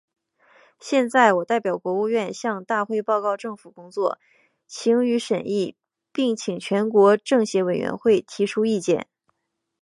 [0.79, 4.17] 现在，我代表国务院，向大会报告政府工作，
[4.65, 5.75] 请予审议，
[6.11, 7.93] 并请全国政协委员
[8.25, 9.07] 提出意见。